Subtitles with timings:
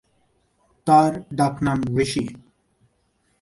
[0.87, 2.23] তার ডাক নাম ঋষি।